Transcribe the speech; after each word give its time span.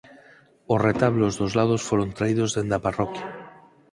Os 0.73 0.83
retablos 0.89 1.33
dos 1.41 1.55
lados 1.59 1.85
foron 1.89 2.09
traídos 2.17 2.53
dende 2.55 2.75
a 2.77 2.83
parroquia. 2.87 3.27